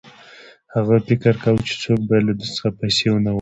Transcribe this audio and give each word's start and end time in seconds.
هغه 0.73 0.95
فکر 1.07 1.33
کاوه 1.43 1.61
چې 1.67 1.73
څوک 1.83 1.99
باید 2.09 2.23
له 2.27 2.33
ده 2.39 2.45
څخه 2.55 2.69
پیسې 2.79 3.05
ونه 3.09 3.21
غواړي 3.27 3.29